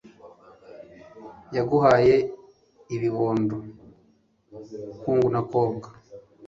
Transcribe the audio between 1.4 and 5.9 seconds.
yaguhaye ibibondo! hungu na kobwa